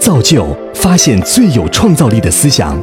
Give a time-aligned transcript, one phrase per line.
[0.00, 2.82] 造就发现最有创造力的思想。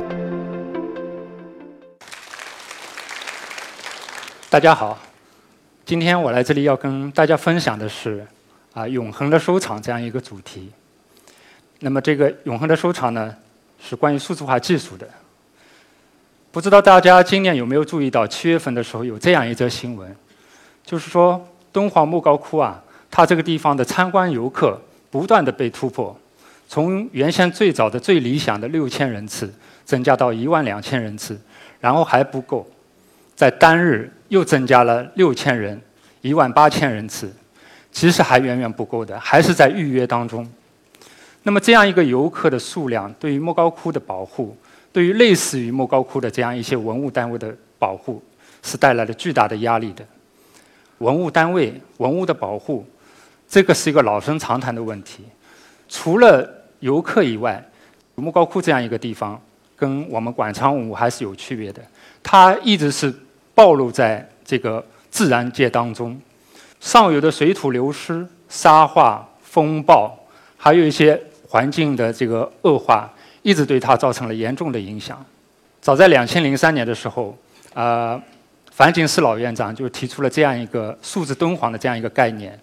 [4.51, 4.95] 大家好，
[5.83, 8.23] 今天我来这里要跟大家分享的是
[8.71, 10.71] 啊，永恒的收藏这样一个主题。
[11.79, 13.35] 那么这个永恒的收藏呢，
[13.83, 15.09] 是关于数字化技术的。
[16.51, 20.15] 不知道大家今年有没有注意到，七月份的时候有这样一则新闻，
[20.85, 22.79] 就是说敦煌莫高窟啊，
[23.09, 24.79] 它这个地方的参观游客
[25.09, 26.15] 不断的被突破，
[26.67, 29.51] 从原先最早的最理想的六千人次，
[29.85, 31.39] 增加到一万两千人次，
[31.79, 32.67] 然后还不够，
[33.35, 35.81] 在单日又增加了六千人，
[36.21, 37.31] 一万八千人次，
[37.91, 40.47] 其实还远远不够的，还是在预约当中。
[41.43, 44.55] 那么这样一个游客的数量，对于莫高窟的保护。
[44.93, 48.23] 对于类似于莫高窟的这样一些文物单位的保护，
[48.63, 50.03] 是带来了巨大的压力的。
[50.97, 52.83] 文物单位、文物的保护，
[53.47, 55.23] 这个是一个老生常谈的问题。
[55.87, 56.49] 除了
[56.79, 57.63] 游客以外，
[58.15, 59.39] 莫高窟这样一个地方，
[59.75, 61.81] 跟我们馆藏文物还是有区别的。
[62.23, 63.13] 它一直是
[63.53, 66.19] 暴露在这个自然界当中，
[66.79, 70.17] 上游的水土流失、沙化、风暴，
[70.57, 73.11] 还有一些环境的这个恶化。
[73.43, 75.25] 一直对它造成了严重的影响。
[75.79, 77.33] 早在两千零三年的时候，
[77.73, 78.21] 呃，
[78.71, 82.59] 樊锦诗老院长就提出了这样一个数字敦煌的这样一个概念。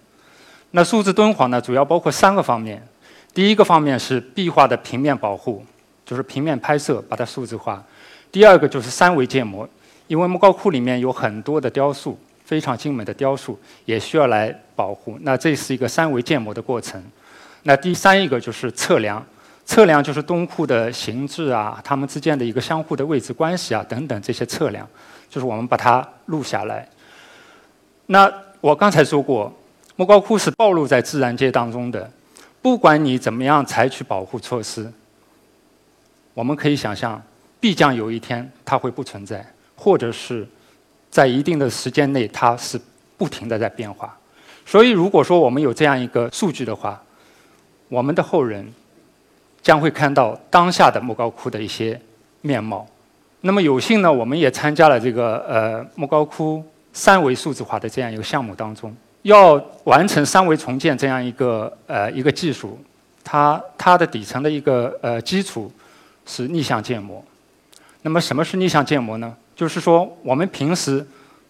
[0.73, 2.87] 那数字敦煌呢，主要包括三个方面。
[3.35, 5.63] 第一个方面是壁画的平面保护，
[6.07, 7.85] 就是平面拍摄把它数字化。
[8.31, 9.69] 第二个就是三维建模，
[10.07, 15.19] 因为莫高窟里面有很多的雕塑，非常精美的雕塑，也需要来保护。
[15.23, 17.03] 那这是一个三维建模的过程。
[17.65, 19.25] 那第三一个就是测量。
[19.67, 24.87] 测量就是东库的形制啊，它们之间的一个相互的位置关系啊，等等这些测量，
[25.31, 26.87] 就是我们把它录下来。
[28.05, 29.51] 那我刚才说过，
[29.97, 32.11] 莫高窟是暴露在自然界当中的，
[32.65, 34.91] 不管你怎么样采取保护措施，
[36.33, 37.23] 我们可以想象，
[37.61, 39.45] 必将有一天它会不存在，
[39.77, 40.49] 或者是
[41.11, 42.81] 在一定的时间内它是
[43.19, 44.17] 不停的在变化。
[44.65, 47.03] 所以，如果说我们有这样一个数据的话，
[47.91, 48.73] 我们的后人。
[49.65, 51.99] 将会看到当下的莫高窟的一些
[52.43, 52.87] 面貌。
[53.41, 56.63] 那么有幸呢，我们也参加了这个呃莫高窟
[56.93, 58.95] 三维数字化的这样一个项目当中。
[59.25, 62.79] 要完成三维重建这样一个呃一个技术，
[63.23, 65.71] 它它的底层的一个呃基础
[66.25, 67.23] 是逆向建模。
[68.03, 69.35] 那么什么是逆向建模呢？
[69.55, 71.05] 就是说我们平时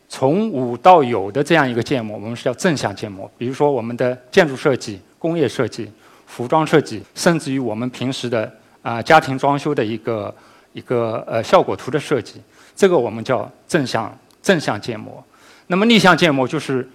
[0.08, 3.30] 从无到有的这样一个建模，我们是要正向建模。
[3.38, 5.90] 比如说我们的建筑设计、工业设计。
[6.26, 8.50] 服装设计，甚至于我们平时的
[8.82, 10.34] 啊家庭装修的一个
[10.72, 12.40] 一个呃效果图的设计，
[12.74, 14.12] 这个我们叫正向
[14.42, 15.22] 正向建模。
[15.68, 16.88] 那么逆向建模就是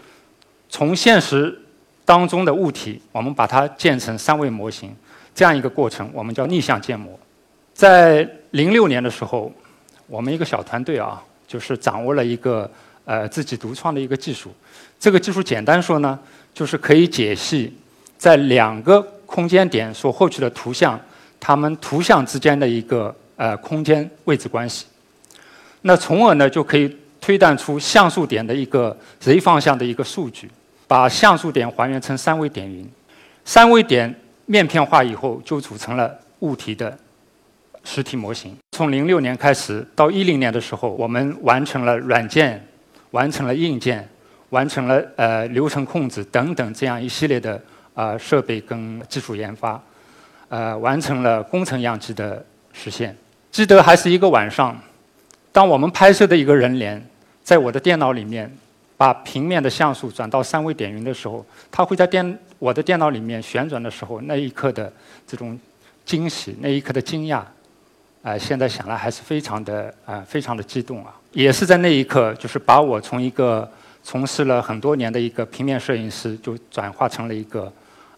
[0.69, 1.59] 从现实
[2.05, 4.95] 当中的物体，我们把它建成三维模型，
[5.35, 7.19] 这样一个过程，我们叫逆向建模。
[7.73, 9.51] 在零六年的时候，
[10.07, 12.69] 我们一个小团队啊，就是掌握了一个
[13.05, 14.51] 呃自己独创的一个技术。
[14.99, 16.19] 这个技术简单说呢，
[16.53, 17.73] 就是可以解析
[18.17, 20.99] 在两个空间点所获取的图像，
[21.39, 24.85] 它们图像之间的一个呃空间位置关系，
[25.83, 30.49] 那从而呢就可以推断出像素点的一个 z 方向的一个数据，
[30.89, 32.89] 把像素点还原成三维点云，
[33.45, 34.13] 三维点
[34.47, 36.97] 面片化以后就组成了物体的
[37.83, 38.57] 实体模型。
[38.71, 42.65] 从零六年开始到一零年的时候，我们完成了软件，
[43.11, 44.09] 完成了硬件，
[44.49, 47.61] 完成了呃流程控制等等这样一系列的。
[47.95, 49.81] 啊，设备跟技术研发，
[50.47, 52.41] 呃，完成了工程样机的
[52.71, 53.13] 实现。
[53.51, 54.79] 记得还是一个晚上，
[55.51, 57.05] 当我们拍摄的一个人脸，
[57.43, 58.49] 在我的电脑里面
[58.99, 64.91] 把平面的像素转到三维点云的时候，它会在电我的电脑里面旋转的时候，那一刻的
[65.25, 65.57] 这种
[66.03, 67.41] 惊喜，那一刻的惊讶，
[68.21, 71.15] 啊，现在想来还是非常的啊，非常的激动啊。
[71.31, 73.71] 也是在那一刻，就是把我从一个
[74.03, 77.71] 从事了很多年的一个平面摄影师，就转化成了一个。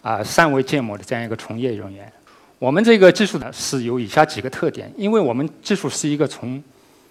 [0.04, 2.12] 啊，三维建模的这样一个从业人员，
[2.58, 6.60] 我们这个技术呢是有以下几个特点，因为我们技术是一个从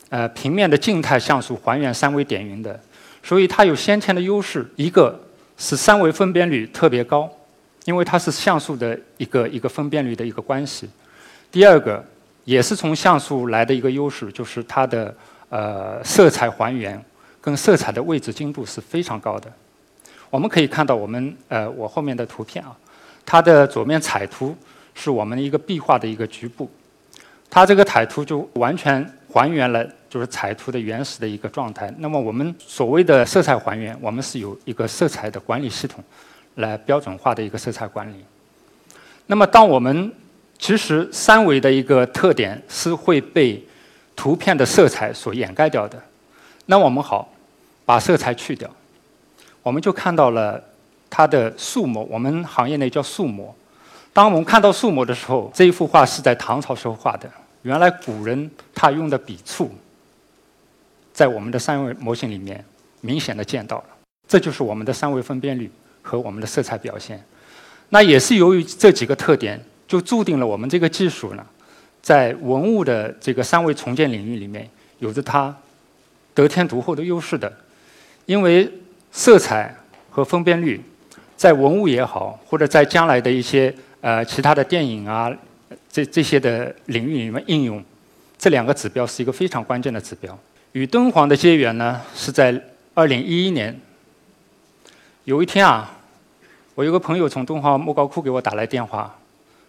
[0.09, 2.81] 呃平面的静态像素还原三维点云的，
[3.23, 4.67] 所以它有先天的优势。
[4.77, 5.19] 一个
[5.57, 7.31] 是三维分辨率特别高，
[7.85, 10.89] 因为它是像素的一个一个分辨率的一个关系。
[11.51, 12.05] 第二个
[12.45, 15.15] 也是从像素来的一个优势，就是它的
[15.49, 17.03] 呃色彩还原
[17.41, 19.53] 跟色彩的位置精度是非常高的。
[20.31, 22.77] 我们可以看到，我们呃，我后面的图片啊，
[23.27, 24.57] 它的左面彩图
[24.95, 26.71] 是我们一个壁画的一个局部，
[27.51, 31.91] 它这个彩图就完全还原了就是彩图的原始的一个状态。
[31.99, 36.05] 那么我们所谓的色彩还原，我们是有一个色彩的管理系统
[36.57, 38.17] 来标准化的一个色彩管理。
[39.27, 40.13] 那么当我们
[40.59, 43.65] 其实三维的一个特点是会被
[44.17, 46.03] 图片的色彩所掩盖掉的。
[46.67, 47.33] 那我们好，
[47.87, 48.69] 把色彩去掉，
[49.63, 50.63] 我们就看到了
[51.09, 53.55] 它的素模，我们行业内叫素模。
[54.13, 57.31] 当我们看到素模的时候，这一幅画是在唐朝时候画的。
[57.63, 59.71] 原来古人他用的笔触，
[61.13, 62.65] 在我们的三维模型里面
[63.01, 63.85] 明显的见到了。
[64.29, 65.71] 这就是我们的三维分辨率
[66.03, 67.23] 和我们的色彩表现。
[67.89, 71.45] 那也是由于这几个特点，就注定了我们这个技术呢，
[72.01, 74.69] 在文物的这个三维重建领域里面，
[75.01, 75.53] 有着它
[76.33, 77.53] 得天独厚的优势的。
[78.27, 78.71] 因为
[79.11, 79.75] 色彩
[80.09, 80.81] 和分辨率，
[81.37, 85.29] 在文物也好，或者在将来的一些呃其他的电影啊，
[85.91, 87.85] 这这些的领域里面应用，
[88.39, 90.39] 这两个指标是一个非常关键的指标。
[90.73, 92.63] 与敦煌的结缘呢，是在
[92.95, 93.79] 二零一一年。
[95.25, 95.91] 有一天啊，
[96.77, 99.17] 我有个朋友从敦煌莫高窟给我打来电话，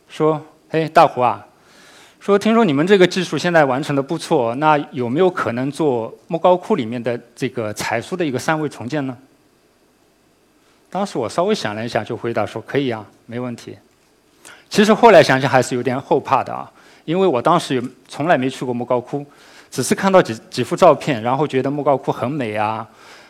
[0.07, 0.39] 说
[0.69, 1.45] ：“嘿，大胡啊，
[2.19, 9.18] 说听说你们这个技术现在完成的不错，那有没有可能做莫高窟里面的这个彩书的一个三维重建呢？”
[10.92, 13.75] 当时我稍微想了一下，就回答说：“可以啊，没问题。”
[14.69, 16.71] 其实后来想想还是有点后怕的啊，
[17.06, 19.25] 因为我当时从来没去过莫高窟，
[19.71, 22.85] 只是看到几几幅照片，然后觉得莫高窟很美啊，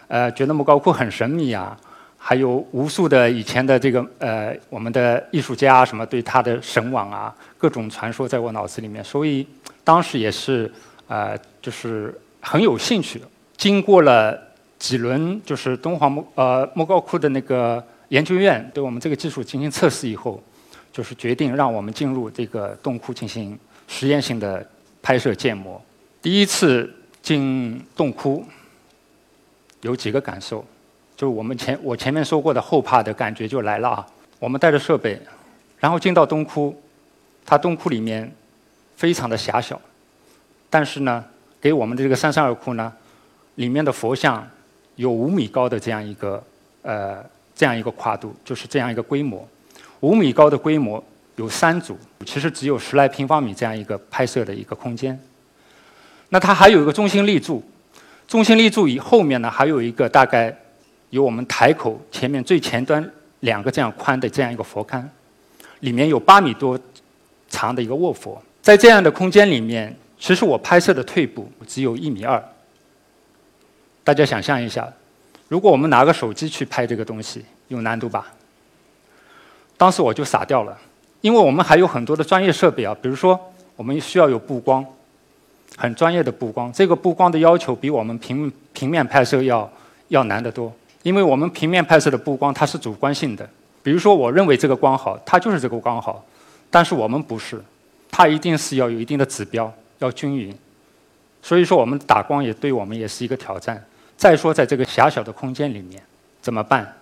[0.08, 1.78] 呃，觉得莫高窟很神秘啊。
[2.24, 9.46] 还有无数的以前的这个呃，我们的艺术家什么对他的神往啊，各种传说在我脑子里面，所以
[9.84, 10.72] 当时也是
[11.08, 13.20] 呃，就是很有兴趣。
[13.58, 14.40] 经过了
[14.78, 20.40] 几轮就是敦煌莫呃莫高窟的那个研究院对我们这个技术进行测试以后，
[20.94, 24.64] 就是决定让我们进入这个洞窟进行实验性的
[25.02, 25.82] 拍摄建模。
[26.22, 28.46] 第一次进洞窟，
[29.82, 30.64] 有几个感受。
[31.18, 34.08] 就是我们前我前面说过的后怕的感觉就来了啊！
[34.40, 35.20] 我们带着设备，
[35.80, 36.80] 然后进到洞窟，
[37.46, 38.32] 它洞窟里面
[38.96, 39.80] 非常的狭小，
[40.70, 41.24] 但是呢，
[41.60, 42.92] 给我们的这个三山二窟呢，
[43.56, 44.48] 里面的佛像
[44.96, 46.44] 有五米高的这样一个
[46.82, 47.24] 呃
[47.56, 49.48] 这样一个跨度，就是这样一个规模，
[50.00, 51.04] 五米高的规模
[51.36, 55.20] 有三组，其实只有十来平方米这样一个拍摄的一个空间。
[56.32, 57.64] 那它还有一个中心立柱，
[58.28, 60.54] 中心立柱以后面呢还有一个大概。
[61.12, 63.06] 有我们台口前面最前端
[63.42, 65.04] 两个这样宽的这样一个佛龛，
[65.82, 66.80] 里面有八米多
[67.50, 68.42] 长的一个卧佛。
[68.62, 72.42] 在这样的空间里面，其实我拍摄的退步只有一米二。
[74.06, 74.90] 大家想象一下，
[75.50, 78.32] 如果我们拿个手机去拍这个东西，有难度吧？
[79.76, 80.78] 当时我就傻掉了，
[81.20, 83.38] 因为我们还有很多的专业设备啊，比如说
[83.76, 84.86] 我们需要有布光，
[85.78, 86.72] 很专业的布光。
[86.72, 89.70] 这个布光的要求比我们平平面拍摄要
[90.10, 90.72] 要难得多。
[91.04, 93.50] 因为我们平面拍摄的布光它是主观性的，
[93.82, 96.24] 比如说我认为这个光好，它就是这个光好，
[96.70, 97.60] 但是我们不是，
[98.12, 100.56] 它一定是要有一定的指标，要均匀。
[101.42, 103.84] 所以说我们打光也对我们也是一个挑战。
[104.16, 106.00] 再说在这个狭小的空间里面
[106.40, 106.96] 怎么办？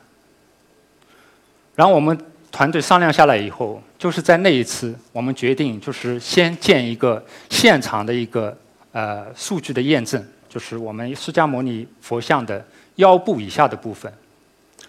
[1.75, 2.17] 然后我们
[2.51, 8.57] 团队商量下来以后，就是在那一次我们决定就是先建一个现场的一个
[8.91, 12.65] 呃数据的验证，就是我们释迦牟尼佛像的。
[12.95, 14.11] 腰部以下的部分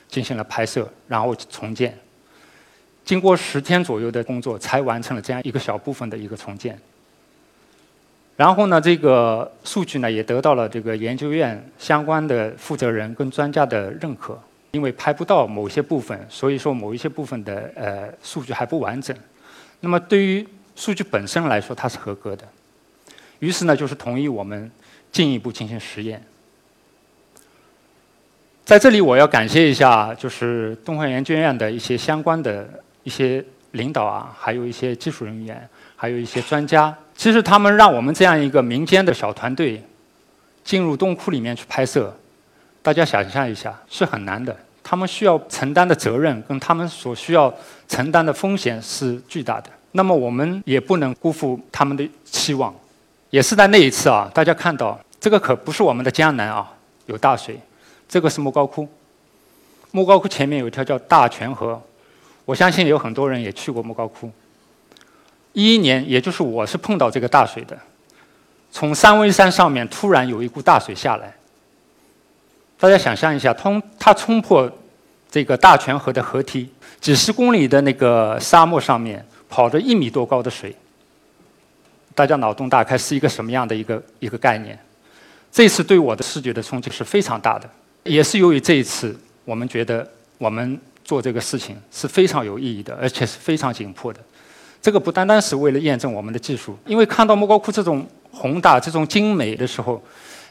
[0.09, 1.97] 进行了拍摄，然后重建。
[3.05, 6.77] 经过十天左右的工作，才完成了这样一个小部分的一个重建。
[8.37, 14.37] 然后呢，这个数据呢也得到了这个研究院相关的负责人跟专家的认可。
[14.73, 19.17] 因为拍不到某些部分，所以说某一些部分的呃数据还不完整。
[19.81, 20.47] 那么对于
[20.77, 22.47] 数据本身来说，它是合格的。
[23.41, 24.71] 于是呢，就是同意我们
[25.11, 26.23] 进一步进行实验。
[28.65, 32.69] 在这里，我要感谢一下，就是东方研究院的一些相关的
[33.03, 36.97] 一些领导啊，还有一些技术人员，还有一些专家。
[37.17, 39.83] 其实他们让我们这样一个民间的小团队
[40.63, 42.17] 进入洞窟里面去拍摄，
[42.83, 44.57] 大家想象一下，是很难的。
[44.83, 47.53] 他们需要承担的责任跟他们所需要
[47.87, 49.71] 承担的风险是巨大的。
[49.93, 52.75] 那么我们也不能辜负他们的期望。
[53.31, 56.73] 也是在那一次啊，大家看到这个可不是我们的江南啊，
[57.07, 57.61] 有大水。
[58.09, 58.89] 这个是莫高窟，
[59.93, 61.81] 莫高窟前面有一条叫大泉河，
[62.45, 64.29] 我相信有很多人也去过莫高窟。
[65.53, 67.79] 一一年，也就是我是碰到这个大水的，
[68.73, 71.33] 从三危山上面突然有一股大水下来，
[72.81, 74.71] 大家想象一下，通它冲破
[75.31, 76.67] 这个大泉河的河堤，
[76.99, 80.75] 几十公里的那个沙漠上面跑着一米多高的水，
[82.15, 84.79] 大家脑洞大开是一个什么样的一个一个概念？
[85.53, 87.69] 这次对我的视觉的冲击是非常大的。
[88.05, 90.09] 也是由于这一次，我们觉得
[90.39, 94.19] 我们做这个事情是非常有意义的，而且是非常紧迫的。
[94.81, 100.03] 这个不单单是为了验证我们的技术，因为看到莫高窟这种宏大、这种精美的时候，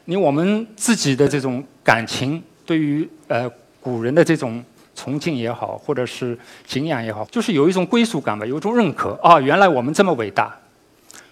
[0.10, 3.48] 你我们自己的这种感情，对于呃
[3.80, 4.64] 古人的这种
[4.96, 6.36] 崇敬也好，或者是
[6.66, 10.58] 敬仰也好，就是有一种归属感吧，有一种认可啊，原来我们这么伟大，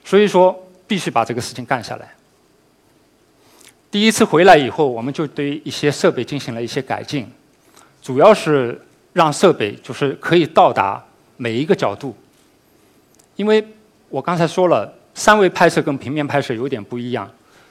[0.06, 0.56] 所以说
[0.86, 2.08] 必须把这个事情干下来。
[3.90, 7.26] 第一次回来以后，我们就对一些设备进行了一些改进，
[8.04, 8.80] 主要是
[9.14, 11.04] 让设备就是可以到达
[11.38, 12.16] 每一个角度。
[13.38, 13.68] 因为
[14.10, 17.28] 我刚才说了，三维拍摄跟平面拍摄有点不一样，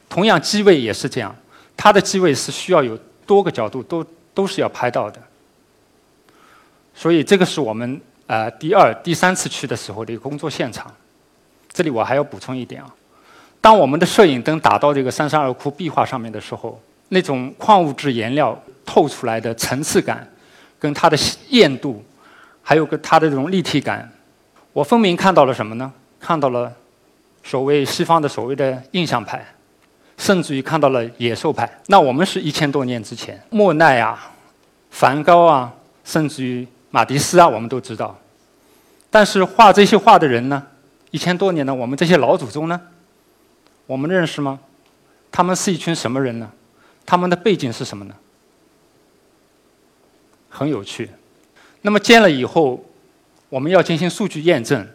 [0.09, 1.35] 同样机位也是这样，
[1.77, 5.21] 它的机位是需要有多个角度都都是要拍到的。
[6.95, 10.91] 所以这个是我们呃第二、第三次去的时候的一个工作现场。
[11.71, 12.95] 这里我还要补充一点啊。
[13.61, 20.27] 当我们的摄影灯打到这个三十二窟壁画上面的时候，那种矿物质颜料透出来的层次感，
[20.79, 22.03] 跟它的艳度，
[22.63, 24.11] 还有个它的这种立体感，
[24.73, 25.93] 我分明看到了什么呢？
[26.19, 26.73] 看到了
[27.45, 29.45] 所谓西方的所谓的印象派，
[30.19, 31.81] 甚至于看到了野兽派。
[31.87, 34.33] 那我们是一千多年之前，莫奈啊、
[34.91, 35.73] 梵高啊，
[36.05, 38.19] 甚至于马蒂斯啊，我们都知道。
[39.11, 40.63] 但是画这些画的人呢，
[41.11, 42.81] 一千多年呢，我们这些老祖宗呢？
[43.87, 44.59] 我们认识吗？
[45.31, 46.51] 他们是一群什么人呢？
[47.05, 48.15] 他们的背景是什么呢？
[50.49, 51.11] 很有趣。
[51.83, 52.85] 那么建了以后，
[53.49, 54.87] 我们要进行数据验证。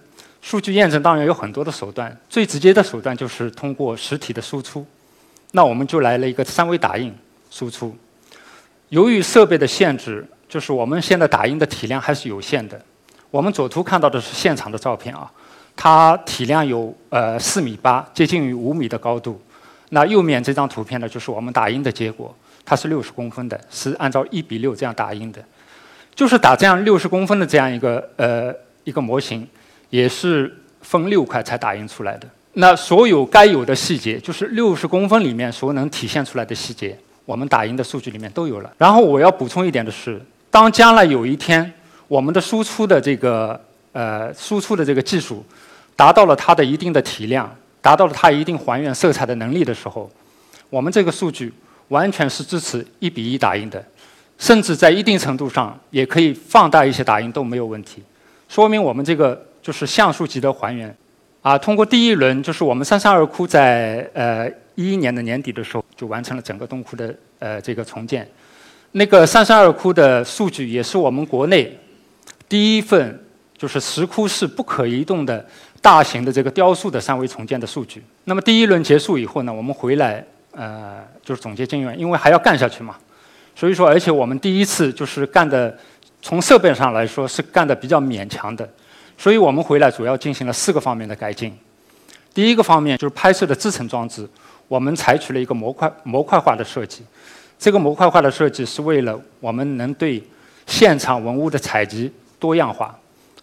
[0.41, 4.85] 数据验证当然有很多的手段，最直接的手段就是通过实体的输出。
[5.51, 7.13] 那我们就来了一个三维打印
[7.49, 7.95] 输出。
[8.89, 12.81] 由于设备的限制，就是我们现在打印的体量还是有限的。
[13.29, 15.31] 我们左图看到的是现场的照片啊。
[15.73, 19.41] 它体量有呃四米八，接近于五米的高度。
[19.89, 25.41] 那右面这张图片呢，就是我们打印的结果，它是六十公分的，是按照一比六这样打印的。
[26.13, 28.53] 就是打这样六十公分的这样一个呃
[28.83, 29.47] 一个模型，
[29.89, 32.27] 也是分六块才打印出来的。
[32.53, 38.71] 那所有该有的细节，就是六十公分里面所能体现出来的细节，我们打印的数据里面都有了。
[38.77, 41.71] 然后我要补充一点的是，当将来有一天
[42.07, 43.59] 我们的输出的这个
[43.93, 45.45] 呃输出的这个技术。
[45.93, 50.09] 达到了它的一定的体量，达到了它一定还原色彩的能力的时候，
[50.67, 51.53] 我们这个数据
[51.89, 53.83] 完全是支持一比一打印的，
[54.39, 58.01] 甚至在一定程度上也可以放大一些打印都没有问题，
[58.49, 60.95] 说明我们这个就是像素级的还原。
[61.41, 68.27] 啊，通过第一轮，就是我们三山二窟在呃一一年的年底的时候就完成了整个洞窟的呃这个重建，
[68.91, 71.77] 那个三山二窟的数据也是我们国内
[72.47, 73.19] 第一份
[73.57, 75.45] 就是石窟是不可移动的。
[75.83, 78.03] 大型的这个雕塑的三维重建的数据。
[78.25, 82.95] 那么第一轮结束以后呢，我们回来呃就是总结经验，因为还要干下去嘛。
[83.55, 85.75] 所以说，而且我们第一次就是干的，
[86.21, 88.69] 从设备上来说是干的比较勉强的。
[89.21, 91.55] 所以我们回来主要进行了四个方面的改进。
[92.33, 94.27] 第一个方面就是拍摄的支撑装置，
[94.67, 97.03] 我们采取了一个模块模块化的设计。
[97.59, 100.23] 这个模块化的设计是为了我们能对
[100.65, 102.97] 现场文物的采集多样化，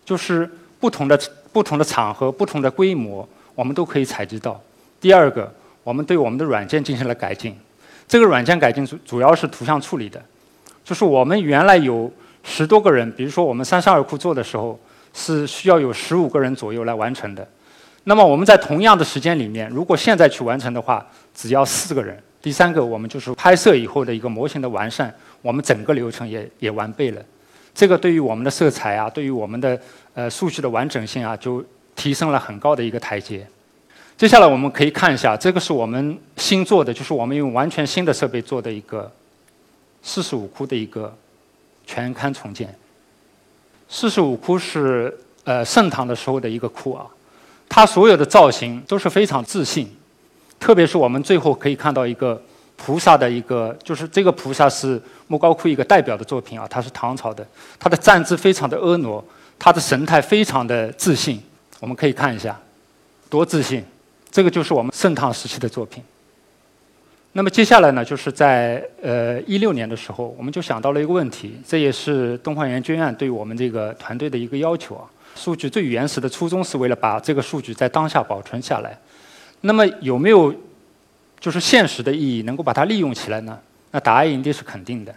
[0.05, 1.17] 就是不同的。
[1.51, 4.61] 不同的场合、不同的规模，我们都可以采集到。
[5.01, 5.51] 第二个，
[5.83, 7.57] 我们对我们的软件进行了改进。
[8.07, 10.23] 这个软件改进主主要是图像处理的，
[10.85, 12.13] 就是我们原来有
[12.45, 14.79] 十多个人，比如说我们三十二库做的时候，
[15.13, 17.47] 是需要有十五个人左右来完成的。
[18.05, 22.19] 那么我们在同样的时间里面，如果现在去完成的话，只要四个人。
[22.41, 25.13] 第三个，我们就是拍摄以后的一个模型的完善，
[25.43, 27.23] 我们整个流程也也完备了。
[27.75, 29.79] 这个对于我们的色彩啊，对于我们的
[30.15, 31.63] 呃数据的完整性啊，就
[31.97, 33.47] 提升了很高的一个台阶。
[34.17, 39.11] 接下来我们可以看一下，这个是我们新做的，就是我们用完全新的设备做的一个
[40.03, 41.15] 四十五窟的一个
[41.87, 42.75] 全刊重建。
[43.89, 47.07] 四十五窟是呃盛唐的时候的一个窟啊，
[47.69, 49.89] 它所有的造型都是非常自信，
[50.61, 52.41] 特别是我们最后可以看到一个。
[52.81, 57.45] 菩萨的一个，就是这个菩萨是莫高窟一个代表的作品啊，他是唐朝的，
[57.77, 59.21] 他的站姿非常的婀娜，
[59.59, 61.43] 他的神态非常的自信，
[61.81, 62.57] 我们可以看一下，
[63.29, 63.85] 多自信，
[64.31, 66.01] 这个就是我们盛唐时期的作品。
[67.33, 75.05] 那么接下来呢，就是在呃一六年的时候，我们就想到了一个问题，这也是东方研究院对我们这个团队的一个要求啊。
[75.37, 78.99] 数据最原始的初衷是为了把这个数据在当下保存下来，
[79.61, 80.55] 那么有没有？
[81.41, 83.57] 就是现实的意义，能够把它利用起来呢？
[83.93, 85.15] 那答案一定是肯定的，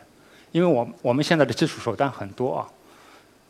[0.51, 2.67] 因为我我们现在的技术手段很多啊。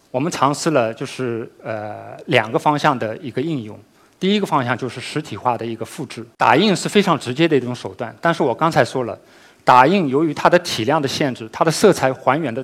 [0.10, 3.77] 我们尝试了就是呃两个方向的一个应用。
[4.22, 8.16] 第一个方向就是实体化的一个复制，打印是非常直接的一种手段。
[8.22, 9.20] 但是我刚才说了，
[9.63, 12.63] 打印由于它的体量的限制，它的色彩还原的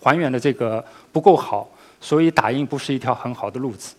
[0.00, 1.68] 还原的这个不够好，
[2.00, 3.94] 所以打印不是一条很好的路子。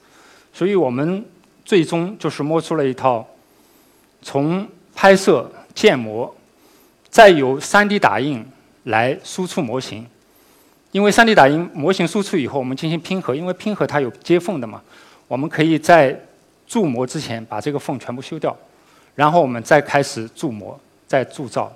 [0.52, 1.24] 所以我们
[1.64, 3.24] 最终就是摸出了一套
[4.24, 6.36] 从拍摄、建模，
[7.12, 8.44] 再由 3D 打印
[8.86, 10.04] 来输出模型。
[10.94, 14.82] 因为 3D 打印模型输出以后，我们进行拼合，因为拼合它有接缝的嘛，
[15.28, 16.20] 我们可以在
[16.68, 18.56] 铸模之前把这个缝全部修掉，
[19.16, 21.72] 然后我们再开始铸模、再铸造，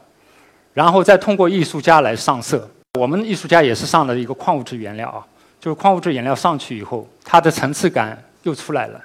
[0.73, 2.69] 然后再通过艺术家来上色。
[2.99, 5.25] 我们艺术家也是上了一个矿物质原料啊，
[5.59, 9.01] 就是矿物质颜料上去以后，它的层次感又出来了，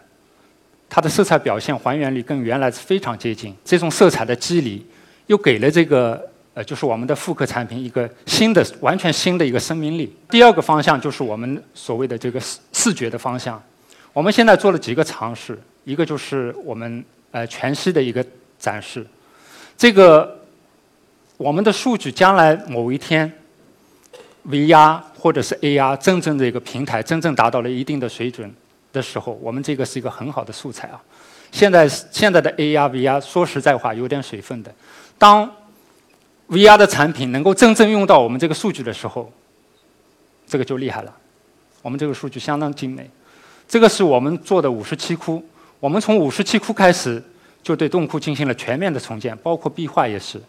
[0.88, 3.54] 它的色彩表现还原力跟原来是非常接近。
[3.64, 4.84] 这种色彩的肌理
[5.26, 6.20] 又给了这个
[6.54, 10.12] 呃，就是我们的复刻产品一个新的、完全新的一个生命力。
[10.30, 13.62] 第二个方向就是我们所谓的这个视视觉的方向。
[14.12, 18.22] 我们现在做了几个尝试，一个就是我们呃全息的一个
[18.58, 19.06] 展示，
[19.78, 20.38] 这个
[21.38, 23.32] 我们的数据将来某一天。
[24.48, 28.48] VR 或者是 AR 真正的一个平台，真正达到了一定的水准
[28.92, 31.02] 的时候，我们这个是一个很好的素材啊。
[31.50, 34.72] 现在现在的 AR、VR 说实在话有点水分的。
[35.18, 35.52] 当
[36.48, 39.32] VR 的产品能够真正用到我们这个数据的时候，
[40.46, 41.12] 这个就厉害了。
[41.82, 43.10] 我们这个数据相当精美。
[43.66, 45.44] 这个是我们做的五十七窟，
[45.80, 47.22] 我们从五十七窟开始
[47.62, 50.40] 就对洞窟进行了全面的重建，包括壁画也是。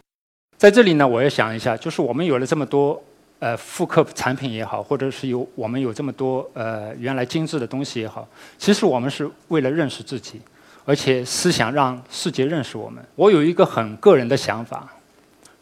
[0.57, 3.01] 在这里呢，我也想一下，就是我们有了这么多。
[3.39, 10.41] 呃，复刻产品也好，或者是有我们有这么多呃原来精致的东西也好，其实我们是为了认识自己，
[10.85, 13.05] 而且思想让世界认识我们。
[13.13, 14.91] 我有一个很个人的想法，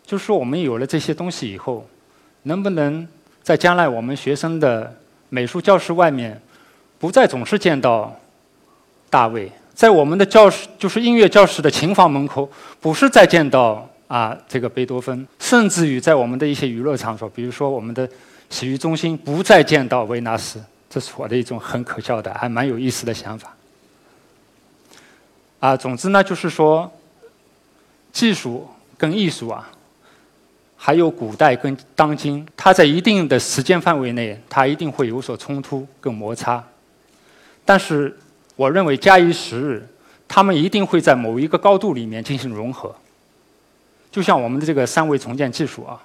[0.06, 1.86] 就是说我们有了这些东西以后，
[2.44, 3.06] 能不能
[3.44, 4.96] 在将来我们学生的
[5.28, 6.42] 美术教室外面，
[6.98, 8.18] 不再总是见到
[9.10, 13.88] 大卫，在我们的教室就是音乐教室的琴房门口，不是再见到。
[14.08, 18.08] 啊，这个贝多芬，甚至于在我们的一些娱乐场所，比如说我们的
[18.52, 23.52] 洗浴中心，不再见到维纳斯，这是我的一种很可笑的，还蛮有意思的想法。
[25.60, 26.90] 啊，总之呢，就是说，
[28.14, 29.68] 技术跟艺术啊，
[30.78, 36.64] 还有古代跟当今，它在一定的时间范围内，它一定会有所冲突跟摩擦。
[37.66, 38.16] 但是，
[38.56, 39.88] 我认为假以时日，
[40.28, 42.96] 他们一定会在某一个高度里面进行融合。
[44.12, 46.02] 就像我们的这个三维重建技术啊，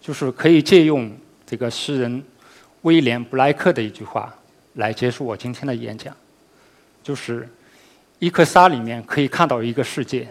[0.00, 1.10] 就是可以借用
[1.46, 2.22] 这个诗人
[2.82, 4.34] 威廉布莱克的一句话
[4.74, 6.14] 来结束我今天的演讲，
[7.02, 7.48] 就是
[8.18, 10.28] 一颗沙里面可以看到一个世界，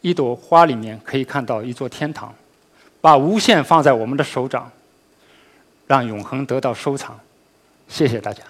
[0.00, 2.34] 一朵花里面可以看到一座天堂，
[3.02, 4.70] 把无限放在我们的手掌，
[5.86, 7.20] 让永恒得到收藏。
[7.86, 8.42] 谢谢大家。